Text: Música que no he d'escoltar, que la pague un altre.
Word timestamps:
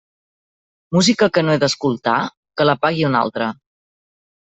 Música 0.97 1.27
que 1.35 1.45
no 1.45 1.53
he 1.53 1.59
d'escoltar, 1.65 2.17
que 2.57 2.71
la 2.71 2.79
pague 2.87 3.09
un 3.15 3.23
altre. 3.25 3.55